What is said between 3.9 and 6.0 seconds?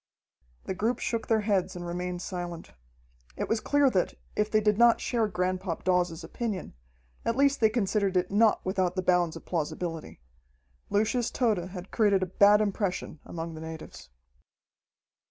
that, if they did not share Granpop